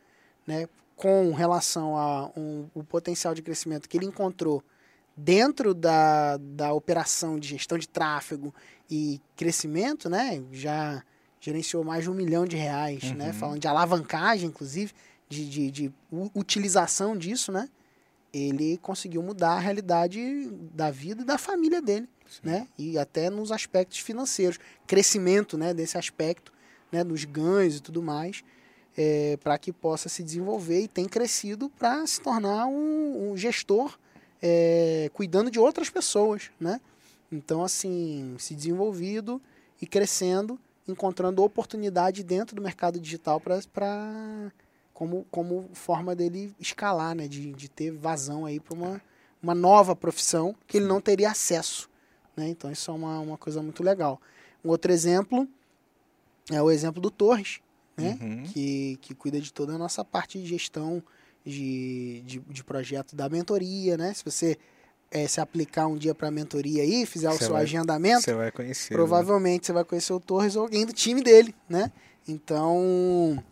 [0.46, 4.62] né, com relação a um, o potencial de crescimento que ele encontrou
[5.24, 8.54] dentro da, da operação de gestão de tráfego
[8.90, 11.02] e crescimento, né, já
[11.40, 13.32] gerenciou mais de um milhão de reais, né, Uhum.
[13.34, 14.92] falando de alavancagem, inclusive,
[15.28, 15.92] de, de, de
[16.34, 17.68] utilização disso, né,
[18.32, 22.08] ele conseguiu mudar a realidade da vida e da família dele,
[22.42, 26.52] né, e até nos aspectos financeiros, crescimento, né, desse aspecto,
[26.90, 28.42] né, nos ganhos e tudo mais,
[29.42, 33.98] para que possa se desenvolver e tem crescido para se tornar um, um gestor
[34.42, 36.80] é, cuidando de outras pessoas, né?
[37.30, 39.40] Então, assim, se desenvolvido
[39.80, 44.52] e crescendo, encontrando oportunidade dentro do mercado digital para
[44.92, 47.28] como, como forma dele escalar, né?
[47.28, 49.02] De, de ter vazão aí para uma,
[49.42, 51.88] uma nova profissão que ele não teria acesso,
[52.36, 52.48] né?
[52.48, 54.20] Então, isso é uma, uma coisa muito legal.
[54.64, 55.48] Um outro exemplo
[56.50, 57.60] é o exemplo do Torres,
[57.96, 58.18] né?
[58.20, 58.42] Uhum.
[58.44, 61.02] que, que cuida de toda a nossa parte de gestão
[61.44, 64.12] de, de, de projeto da mentoria, né?
[64.14, 64.58] Se você
[65.10, 68.22] eh, se aplicar um dia para a mentoria aí, fizer o Você seu vai- agendamento,
[68.22, 68.92] Você vai conhecer.
[68.92, 68.96] né?
[68.96, 71.90] provavelmente você vai conhecer o Torres ou alguém do time dele, né?
[72.28, 73.42] Então,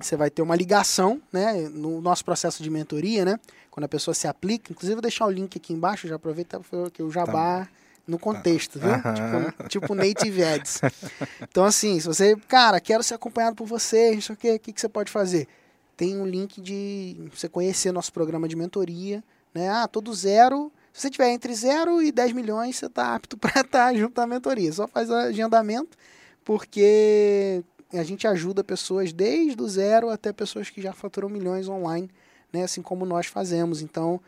[0.00, 1.68] você vai ter uma ligação, né?
[1.72, 3.38] No nosso processo de mentoria, né?
[3.70, 6.60] Quando a pessoa se aplica, inclusive vou deixar o link aqui embaixo, já aproveita
[6.92, 7.68] que o jabá
[8.06, 8.90] no contexto, viu?
[8.90, 9.14] Tá.
[9.14, 9.50] Aham.
[9.50, 10.80] Tipo, tipo native ads.
[11.42, 14.80] Então, assim, se você, cara, quero ser acompanhado por você, isso aqui, o que, que
[14.80, 15.46] você pode fazer?
[15.96, 19.22] Tem um link de você conhecer nosso programa de mentoria,
[19.54, 19.68] né?
[19.68, 20.72] Ah, todo zero.
[20.92, 24.26] Se você tiver entre 0 e 10 milhões, você está apto para estar junto na
[24.26, 24.72] mentoria.
[24.72, 25.96] Só faz agendamento,
[26.44, 32.10] porque a gente ajuda pessoas desde o zero até pessoas que já faturam milhões online
[32.52, 32.62] né?
[32.64, 33.80] Assim como nós fazemos.
[33.80, 34.20] Então,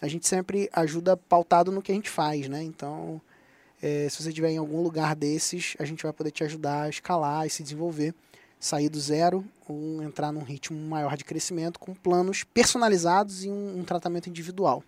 [0.00, 2.62] a gente sempre ajuda pautado no que a gente faz, né?
[2.62, 3.20] Então,
[3.82, 6.88] é, se você estiver em algum lugar desses, a gente vai poder te ajudar a
[6.88, 8.14] escalar e se desenvolver,
[8.60, 13.80] sair do zero ou entrar num ritmo maior de crescimento com planos personalizados e um,
[13.80, 14.84] um tratamento individual.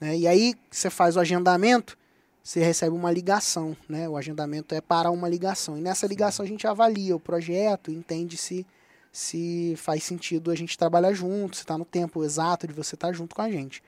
[0.00, 0.16] Né?
[0.16, 1.98] E aí você faz o agendamento,
[2.42, 4.08] você recebe uma ligação, né?
[4.08, 5.76] O agendamento é para uma ligação.
[5.76, 8.66] E nessa ligação a gente avalia o projeto, entende se
[9.12, 13.08] se faz sentido a gente trabalhar junto, se está no tempo exato de você estar
[13.08, 13.82] tá junto com a gente.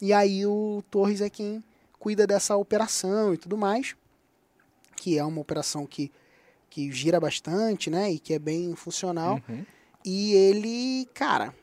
[0.00, 1.62] E aí o Torres é quem
[1.98, 3.96] cuida dessa operação e tudo mais,
[4.96, 6.12] que é uma operação que,
[6.70, 8.10] que gira bastante, né?
[8.12, 9.40] E que é bem funcional.
[9.48, 9.64] Uhum.
[10.04, 11.54] E ele, cara,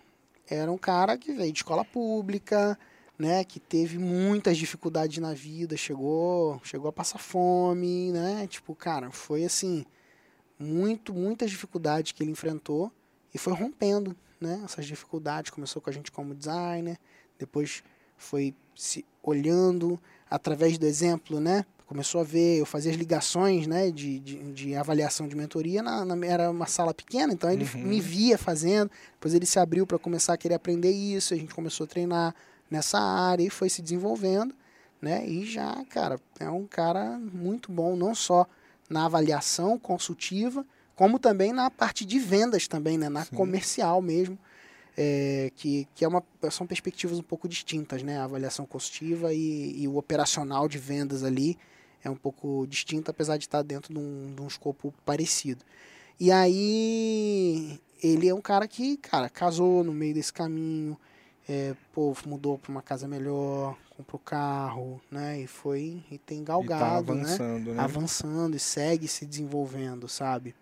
[0.48, 2.78] era um cara que veio de escola pública,
[3.18, 8.46] né, que teve muitas dificuldades na vida, chegou, chegou a passar fome, né?
[8.48, 9.86] Tipo, cara, foi assim,
[10.60, 12.91] muito, muitas dificuldades que ele enfrentou
[13.34, 14.62] e foi rompendo, né?
[14.65, 17.00] Essas dificuldades começou com a gente como designer,
[17.39, 17.84] depois
[18.18, 21.65] foi se olhando através do exemplo, né?
[21.86, 26.04] Começou a ver, eu fazia as ligações, né, de, de, de avaliação de mentoria, na,
[26.04, 27.84] na, era uma sala pequena, então ele Uhum.
[27.84, 31.54] me via fazendo, depois ele se abriu para começar a querer aprender isso, a gente
[31.54, 32.34] começou a treinar
[32.71, 34.56] nessa área e foi se desenvolvendo,
[35.00, 35.28] né?
[35.28, 38.48] E já, cara, é um cara muito bom, não só
[38.89, 43.10] na avaliação consultiva, como também na parte de vendas também, né?
[43.10, 43.36] Na Sim.
[43.36, 44.39] comercial mesmo,
[44.98, 48.17] é, que, que é uma, são perspectivas um pouco distintas, né?
[48.17, 51.58] A avaliação consultiva e, e o operacional de vendas ali
[52.08, 55.63] é um pouco distinto, apesar de estar dentro de um, de um escopo parecido.
[56.20, 60.98] E aí, ele é um cara que, cara, casou no meio desse caminho,
[61.48, 65.41] é, pô, mudou para uma casa melhor, comprou carro, né?
[65.41, 67.22] E foi, e tem E tá galgado, né?
[67.22, 67.84] avançando, né?
[67.84, 70.56] avançando e segue se desenvolvendo, sabe?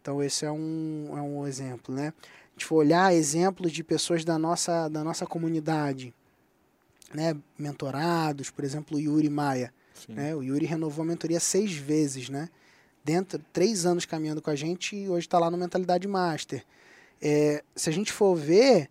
[0.00, 2.12] Então esse é um, é um exemplo, né?
[2.18, 6.14] A gente for olhar exemplos de pessoas da nossa, da nossa comunidade,
[7.14, 7.36] né?
[7.58, 9.72] Mentorados, por exemplo, o Yuri Maia,
[10.06, 10.12] Sim.
[10.14, 10.34] né?
[10.34, 12.48] O Yuri renovou a mentoria seis vezes, né?
[13.04, 16.64] Dentro, três anos caminhando com a gente e hoje está lá no Mentalidade Master.
[17.22, 18.88] É, se a gente for ver,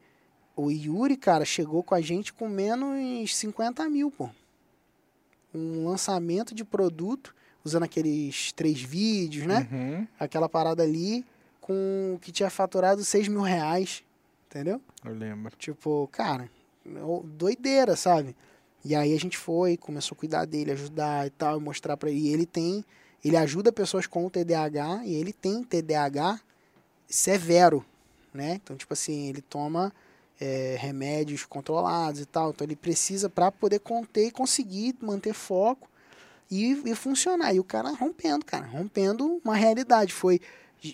[0.55, 4.29] o Yuri, cara, chegou com a gente com menos 50 mil, pô.
[5.53, 9.67] Um lançamento de produto, usando aqueles três vídeos, né?
[9.71, 10.07] Uhum.
[10.19, 11.25] Aquela parada ali,
[11.61, 14.03] com que tinha faturado 6 mil reais,
[14.49, 14.81] entendeu?
[15.05, 15.55] Eu lembro.
[15.57, 16.49] Tipo, cara,
[16.85, 18.35] o- doideira, sabe?
[18.83, 22.19] E aí a gente foi, começou a cuidar dele, ajudar e tal, mostrar pra ele.
[22.19, 22.85] E ele tem,
[23.23, 26.39] ele ajuda pessoas com TDAH e ele tem TDAH
[27.07, 27.85] severo,
[28.33, 28.59] né?
[28.63, 29.93] Então, tipo assim, ele toma
[30.39, 32.51] é, remédios controlados e tal.
[32.51, 35.89] Então, ele precisa para poder conter e conseguir manter foco
[36.49, 37.53] e, e funcionar.
[37.53, 40.13] E o cara rompendo, cara, rompendo uma realidade.
[40.13, 40.39] Foi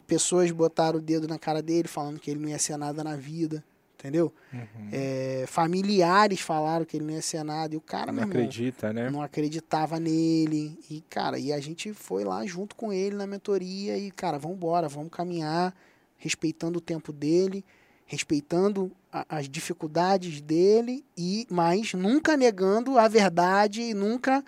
[0.08, 3.15] pessoas botaram o dedo na cara dele, falando que ele não ia ser nada na
[3.15, 3.63] vida,
[4.03, 4.33] entendeu?
[4.53, 4.89] Uhum.
[4.91, 7.73] É, familiares falaram que ele não ia ser nada.
[7.73, 9.09] E o cara, Não meu irmão, acredita, né?
[9.09, 10.77] não acreditava nele.
[10.89, 14.57] E, cara, e a gente foi lá junto com ele na mentoria e, cara, vamos
[14.57, 15.73] embora, vamos caminhar,
[16.17, 17.63] respeitando o tempo dele,
[18.05, 24.43] respeitando a- as dificuldades dele, e mas nunca negando a verdade e nunca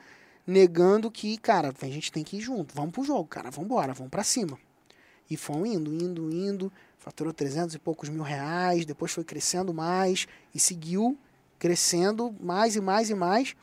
[0.46, 3.94] negando que, cara, a gente tem que ir junto, vamos pro jogo, cara, vamos embora,
[3.94, 4.60] vamos pra cima.
[5.30, 6.72] E fomos indo, indo, indo,
[7.06, 11.16] faturou 300 e poucos mil reais, depois foi crescendo mais e seguiu
[11.60, 13.56] crescendo mais e mais e mais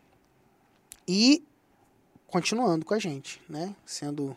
[1.08, 1.44] e
[2.28, 3.74] continuando com a gente, né?
[3.84, 4.36] Sendo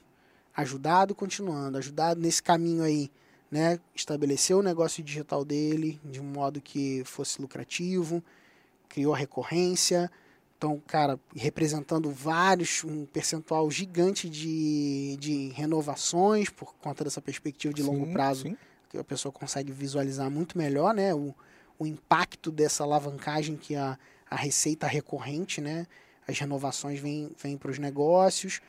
[0.57, 3.11] ajudado, continuando, ajudado nesse caminho aí,
[3.51, 3.79] né?
[3.93, 8.23] Estabeleceu o negócio digital dele de um modo que fosse lucrativo,
[8.89, 10.11] criou a recorrência,
[10.57, 17.83] então, cara, representando vários, um percentual gigante de, de renovações por conta dessa perspectiva de
[17.83, 18.57] longo Sim, prazo sim.
[18.95, 21.13] Que a pessoa consegue visualizar muito melhor, né?
[21.13, 21.33] O,
[21.77, 23.97] o impacto dessa alavancagem que a,
[24.29, 25.85] a receita recorrente, né?
[26.27, 28.61] As renovações vêm vêm para os negócios.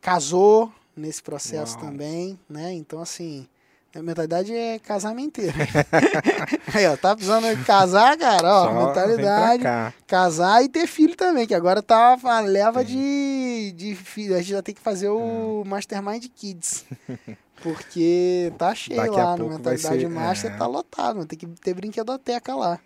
[0.00, 1.86] Casou nesse processo Uau.
[1.86, 2.72] também, né?
[2.72, 3.48] Então, assim,
[3.94, 5.52] a mentalidade é casamenteira.
[6.74, 9.64] Aí, ó, tá precisando casar, cara, ó, Só mentalidade.
[10.06, 14.34] Casar e ter filho também, que agora tá a leva de, de filho.
[14.34, 16.86] A gente já tem que fazer o Mastermind Kids.
[17.62, 20.56] Porque tá cheio Daqui lá no Mentalidade ser, Master, é.
[20.56, 21.24] tá lotado.
[21.26, 22.80] Tem que ter brinquedoteca lá.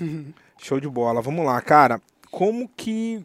[0.58, 1.20] Show de bola.
[1.20, 2.00] Vamos lá, cara.
[2.30, 3.22] Como que.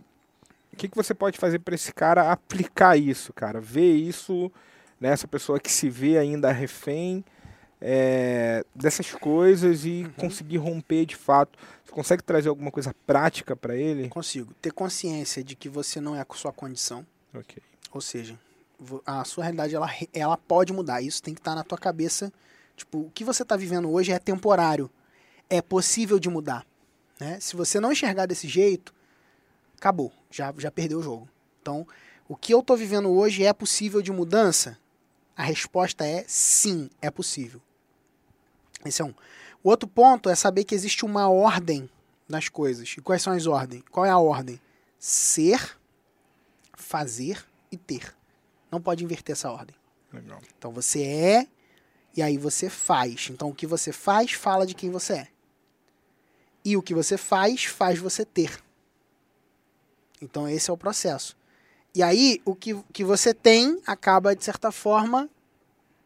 [0.74, 3.62] O que, que você pode fazer para esse cara aplicar isso, cara?
[3.62, 4.52] Ver isso,
[5.00, 5.10] né?
[5.10, 7.24] Essa pessoa que se vê ainda refém
[7.82, 10.12] é, dessas coisas e Uhum.
[10.14, 11.58] conseguir romper de fato.
[11.86, 14.10] Você consegue trazer alguma coisa prática para ele?
[14.10, 14.54] Consigo.
[14.62, 17.06] Ter consciência de que você não é a sua condição.
[17.34, 17.62] Ok.
[17.92, 18.38] Ou seja,
[19.06, 21.02] a sua realidade ela, ela pode mudar.
[21.02, 22.32] Isso tem que estar na tua cabeça.
[22.76, 24.90] Tipo, o que você está vivendo hoje é temporário.
[25.50, 26.64] é possível de mudar.
[27.20, 27.40] Né?
[27.40, 28.94] Se você não enxergar desse jeito,
[29.78, 31.28] acabou, já, já perdeu o jogo.
[31.62, 31.88] Então,
[32.28, 34.78] o que eu estou vivendo hoje é possível de mudança?
[35.40, 37.62] A resposta é sim, é possível.
[38.84, 39.14] Esse é um.
[39.64, 41.90] O outro ponto é saber que existe uma ordem
[42.28, 42.94] nas coisas.
[42.98, 43.82] E quais são as ordens?
[43.90, 44.60] Qual é a ordem?
[45.00, 45.78] Ser,
[46.76, 48.14] fazer e ter.
[48.70, 49.74] Não pode inverter essa ordem.
[50.12, 50.42] Legal.
[50.58, 51.48] Então você é
[52.18, 53.30] e aí você faz.
[53.32, 55.28] Então o que você faz fala de quem você é.
[56.66, 58.62] E o que você faz faz você ter.
[60.22, 61.39] Então esse é o processo.
[61.94, 65.30] E aí o que, que você tem acaba, de certa forma,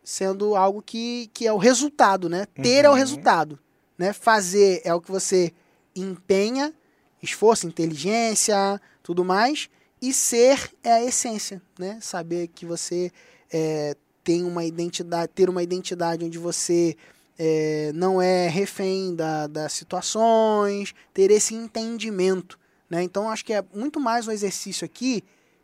[0.03, 2.45] sendo algo que, que é o resultado, né?
[2.61, 2.97] Ter é o Uhum.
[2.97, 3.59] resultado.
[3.97, 4.11] Né?
[4.13, 5.51] Fazer é o que você
[5.95, 6.73] empenha,
[7.21, 9.69] esforço, inteligência, tudo mais.
[10.01, 11.97] E ser é a essência, né?
[12.01, 13.11] Saber que você
[13.51, 16.97] é, tem uma identidade, ter uma identidade onde você
[17.37, 23.03] é, não é refém da, das situações, ter esse entendimento, né?
[23.03, 25.23] Então acho que é muito mais um exercício aqui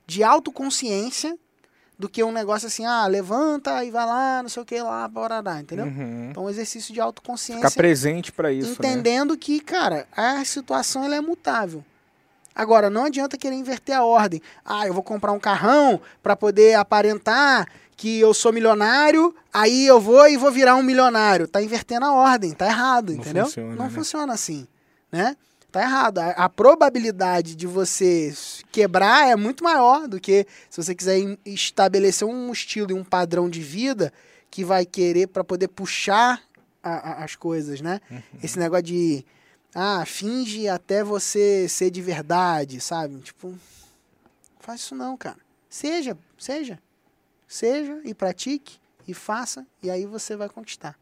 [0.09, 1.37] de autoconsciência
[1.97, 5.07] do que um negócio assim, ah, levanta e vai lá, não sei o que lá,
[5.07, 5.85] parará, entendeu?
[5.85, 6.29] Uhum.
[6.31, 8.75] Então um exercício de autoconsciência Ficar presente para isso, né?
[8.89, 11.83] entendendo que, cara, a situação ela é mutável.
[12.55, 14.41] Agora, não adianta querer inverter a ordem.
[14.65, 19.99] Ah, eu vou comprar um carrão para poder aparentar que eu sou milionário, aí eu
[19.99, 21.47] vou e vou virar um milionário.
[21.47, 23.45] Tá invertendo a ordem, tá errado, Não entendeu?
[23.45, 23.91] funciona, não né?
[23.91, 24.67] funciona assim,
[25.11, 25.35] né?
[25.71, 26.17] Tá errado.
[26.19, 28.33] A, a probabilidade de você
[28.71, 33.49] quebrar é muito maior do que se você quiser estabelecer um estilo e um padrão
[33.49, 34.11] de vida
[34.49, 36.41] que vai querer para poder puxar
[36.81, 37.99] a- a- as coisas, né?
[38.09, 38.21] Uhum.
[38.41, 39.23] Esse negócio de
[39.75, 43.17] ah, finge até você ser de verdade, sabe?
[43.19, 43.53] Tipo,
[44.59, 45.37] faz isso não, cara.
[45.69, 46.79] Seja, seja.
[47.47, 48.77] Seja e pratique
[49.07, 50.97] e faça e aí você vai conquistar.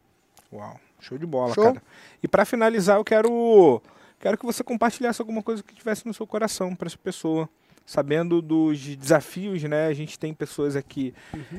[0.52, 1.64] Uau, show de bola, Show.
[1.64, 1.82] cara.
[2.22, 3.80] E para finalizar, eu quero
[4.18, 7.48] quero que você compartilhasse alguma coisa que tivesse no seu coração para essa pessoa,
[7.86, 9.86] sabendo dos desafios, né?
[9.86, 11.14] A gente tem pessoas aqui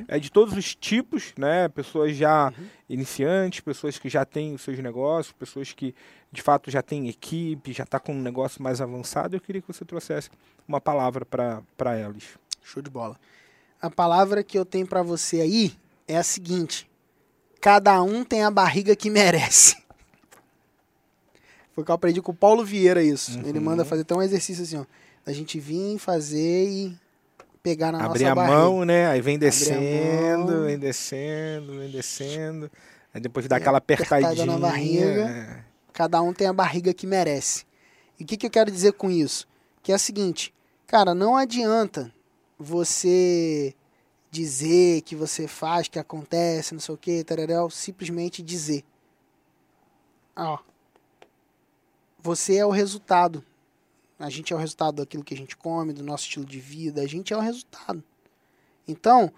[0.06, 1.68] é, de todos os tipos, né?
[1.68, 2.52] Pessoas já
[2.88, 5.94] iniciantes, pessoas que já têm os seus negócios, pessoas que
[6.30, 9.34] de fato já têm equipe, já está com um negócio mais avançado.
[9.34, 10.30] Eu queria que você trouxesse
[10.68, 12.38] uma palavra para elas.
[12.62, 13.18] Show de bola.
[13.82, 15.72] A palavra que eu tenho pra você aí
[16.06, 16.88] é a seguinte:
[17.60, 19.79] cada um tem a barriga que merece.
[21.74, 23.38] Foi o que eu aprendi com o Paulo Vieira isso.
[23.44, 23.64] Ele Uhum.
[23.64, 24.84] manda fazer até um exercício assim, ó,
[25.24, 26.96] da gente vir fazer e
[27.62, 28.56] pegar na Abrir nossa a barriga.
[28.58, 29.06] mão, né?
[29.08, 32.70] Aí vem a descendo, vem descendo, vem descendo.
[33.14, 34.46] Aí depois dá Tem aquela apertadinha.
[34.46, 35.28] na barriga.
[35.28, 35.64] é.
[35.92, 37.64] Cada um tem a barriga que merece.
[38.18, 39.46] E o que, que eu quero dizer com isso?
[39.82, 40.54] Que é o seguinte,
[40.86, 42.12] cara, não adianta
[42.58, 43.74] você
[44.30, 48.84] dizer que você faz, que acontece, não sei o que, tararel, simplesmente dizer.
[50.36, 50.58] Ó,
[52.22, 53.44] você é o resultado.
[54.18, 57.00] A gente é o resultado daquilo que a gente come, do nosso estilo de vida.
[57.00, 58.02] A gente é o resultado.
[58.86, 59.32] Então,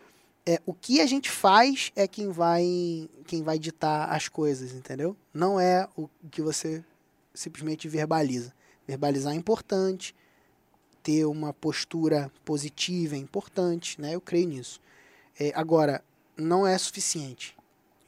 [0.44, 5.16] é, o que a gente faz é quem vai, quem vai ditar as coisas, entendeu?
[5.32, 6.84] Não é o que você
[7.32, 8.52] simplesmente verbaliza.
[8.86, 10.14] Verbalizar é importante,
[11.02, 14.14] ter uma postura positiva é importante, né?
[14.14, 14.80] Eu creio nisso.
[15.38, 16.02] É, agora,
[16.36, 17.56] não é suficiente.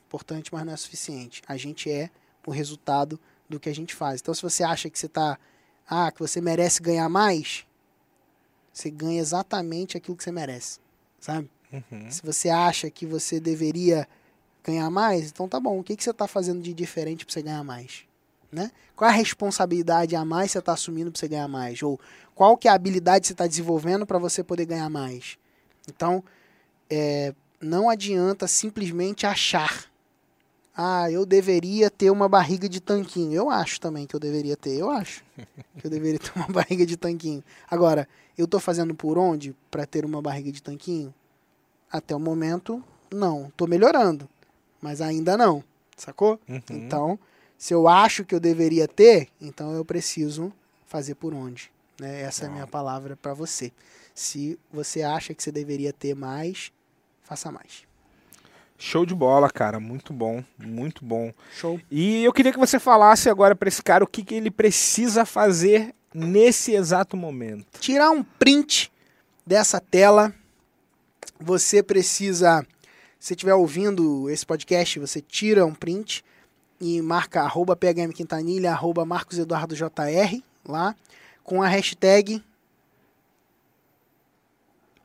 [0.09, 1.43] Importante, mas não é suficiente.
[1.47, 2.11] A gente é
[2.47, 4.21] o resultado do que a gente faz.
[4.21, 5.39] Então, se você acha que você tá,
[5.89, 7.67] ah, que você merece ganhar mais,
[8.73, 10.81] você ganha exatamente aquilo que você merece,
[11.21, 11.51] sabe?
[11.73, 12.11] Uhum.
[12.11, 14.09] Se você acha que você deveria
[14.63, 15.79] ganhar mais, então tá bom.
[15.79, 18.05] O que, que você está fazendo de diferente para você ganhar mais?
[18.51, 18.71] Né?
[18.95, 21.83] Qual a responsabilidade a mais você está assumindo para você ganhar mais?
[21.83, 22.01] Ou
[22.35, 25.37] qual que é a habilidade que você está desenvolvendo para você poder ganhar mais?
[25.89, 26.23] Então,
[26.89, 29.85] é, não adianta simplesmente achar.
[30.77, 33.33] Ah, eu deveria ter uma barriga de tanquinho.
[33.33, 34.77] Eu acho também que eu deveria ter.
[34.77, 35.25] Eu acho
[35.79, 37.45] que eu deveria ter uma barriga de tanquinho.
[37.71, 41.15] Agora, eu estou fazendo por onde para ter uma barriga de tanquinho?
[41.91, 42.83] Até o momento,
[43.13, 43.53] não.
[43.57, 44.29] Tô melhorando,
[44.83, 45.63] mas ainda não.
[45.97, 46.41] Sacou?
[46.49, 46.61] Uhum.
[46.71, 47.19] Então,
[47.57, 50.53] se eu acho que eu deveria ter, então eu preciso
[50.87, 51.71] fazer por onde.
[52.01, 52.23] Né?
[52.23, 53.73] Essa é a minha palavra para você.
[54.13, 56.73] Se você acha que você deveria ter mais,
[57.23, 57.85] faça mais.
[58.79, 59.79] Show de bola, cara.
[59.79, 61.33] Muito bom, muito bom.
[61.53, 61.81] Show?
[61.91, 65.25] E eu queria que você falasse agora para esse cara o que, que ele precisa
[65.25, 67.81] fazer nesse exato momento.
[67.81, 68.93] Tirar um print
[69.47, 70.35] dessa tela.
[71.41, 72.67] Você precisa,
[73.19, 76.25] se estiver ouvindo esse podcast, você tira um print
[76.81, 80.95] e marca arroba PHM Quintanilha, arroba Marcos Eduardo JR lá,
[81.43, 82.43] com a hashtag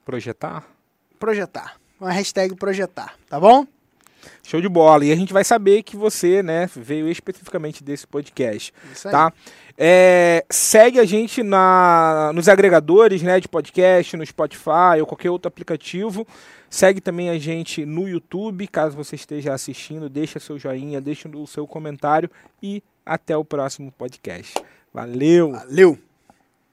[0.06, 0.66] Projetar?
[1.20, 1.80] projetar.
[2.00, 3.68] Com a hashtag projetar, tá bom?
[4.42, 5.04] Show de bola.
[5.04, 9.12] E a gente vai saber que você, né, veio especificamente desse podcast, Isso aí.
[9.12, 9.34] tá?
[9.78, 15.50] É, segue a gente na, nos agregadores, né, de podcast, no Spotify ou qualquer outro
[15.50, 16.26] aplicativo.
[16.70, 21.46] Segue também a gente no YouTube, caso você esteja assistindo, deixa seu joinha, deixa o
[21.46, 22.30] seu comentário
[22.64, 24.56] e até o próximo podcast.
[24.94, 25.52] Valeu!
[25.52, 25.98] Valeu!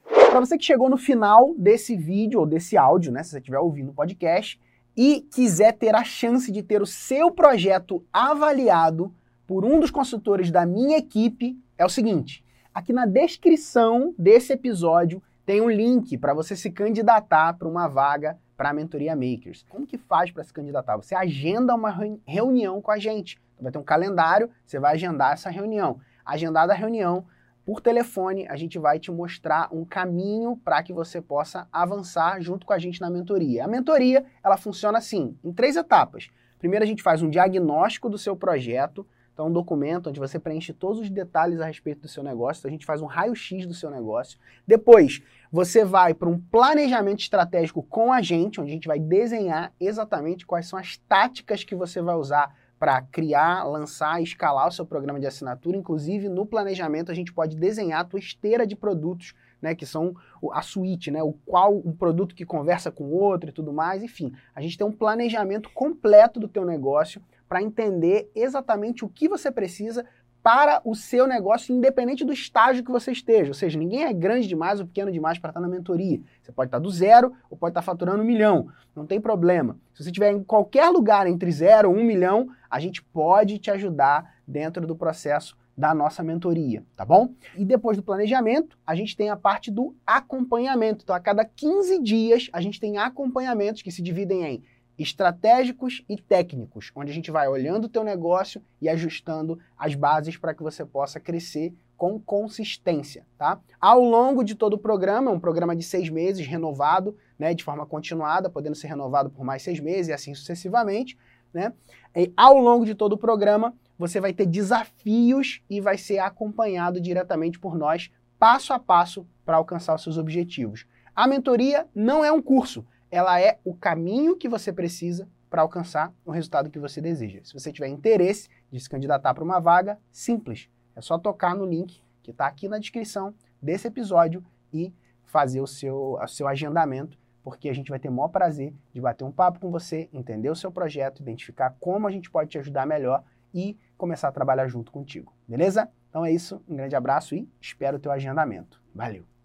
[0.05, 3.59] Para você que chegou no final desse vídeo ou desse áudio, né, se você estiver
[3.59, 4.57] ouvindo o podcast
[4.97, 9.13] e quiser ter a chance de ter o seu projeto avaliado
[9.45, 12.43] por um dos consultores da minha equipe, é o seguinte:
[12.73, 18.37] aqui na descrição desse episódio tem um link para você se candidatar para uma vaga
[18.57, 19.63] para a mentoria Makers.
[19.69, 20.97] Como que faz para se candidatar?
[20.97, 23.39] Você agenda uma reuni- reunião com a gente.
[23.61, 25.99] Vai ter um calendário, você vai agendar essa reunião.
[26.25, 27.25] Agendada a reunião,
[27.67, 32.65] por telefone, a gente vai te mostrar um caminho para que você possa avançar junto
[32.65, 33.65] com a gente na mentoria.
[33.65, 36.29] A mentoria, ela funciona assim, em três etapas.
[36.59, 40.71] Primeiro a gente faz um diagnóstico do seu projeto, então um documento onde você preenche
[40.71, 43.73] todos os detalhes a respeito do seu negócio, então a gente faz um raio-x do
[43.73, 44.39] seu negócio.
[44.65, 49.73] Depois, você vai para um planejamento estratégico com a gente, onde a gente vai desenhar
[49.77, 54.85] exatamente quais são as táticas que você vai usar para criar, lançar escalar o seu
[54.85, 55.77] programa de assinatura.
[55.77, 60.15] Inclusive, no planejamento, a gente pode desenhar a tua esteira de produtos, né, que são
[60.51, 64.03] a suíte, né, o qual um produto que conversa com o outro e tudo mais.
[64.03, 69.27] Enfim, a gente tem um planejamento completo do teu negócio para entender exatamente o que
[69.27, 70.05] você precisa
[70.43, 73.49] para o seu negócio, independente do estágio que você esteja.
[73.49, 76.21] Ou seja, ninguém é grande demais ou pequeno demais para estar na mentoria.
[76.41, 78.69] Você pode estar do zero ou pode estar faturando um milhão.
[78.95, 79.77] Não tem problema.
[79.93, 83.71] Se você estiver em qualquer lugar entre zero e um milhão, a gente pode te
[83.71, 87.33] ajudar dentro do processo da nossa mentoria, tá bom?
[87.55, 91.03] E depois do planejamento, a gente tem a parte do acompanhamento.
[91.03, 94.63] Então, a cada 15 dias, a gente tem acompanhamentos que se dividem em
[94.97, 100.35] estratégicos e técnicos, onde a gente vai olhando o teu negócio e ajustando as bases
[100.37, 103.59] para que você possa crescer com consistência, tá?
[103.79, 107.85] Ao longo de todo o programa, um programa de seis meses, renovado, né, de forma
[107.85, 111.17] continuada, podendo ser renovado por mais seis meses e assim sucessivamente,
[111.53, 111.73] né?
[112.15, 117.01] E ao longo de todo o programa, você vai ter desafios e vai ser acompanhado
[117.01, 120.85] diretamente por nós, passo a passo, para alcançar os seus objetivos.
[121.15, 126.13] A mentoria não é um curso, ela é o caminho que você precisa para alcançar
[126.25, 127.39] o resultado que você deseja.
[127.43, 130.69] Se você tiver interesse de se candidatar para uma vaga, simples.
[130.95, 134.43] É só tocar no link que está aqui na descrição desse episódio
[134.73, 134.93] e
[135.25, 137.17] fazer o seu, o seu agendamento,
[137.47, 140.49] porque a gente vai ter o maior prazer de bater um papo com você, entender
[140.49, 143.23] o seu projeto, identificar como a gente pode te ajudar melhor
[143.53, 145.33] e começar a trabalhar junto contigo.
[145.47, 145.89] Beleza?
[146.09, 148.83] Então é isso, um grande abraço e espero o teu agendamento.
[148.93, 149.36] Valeu!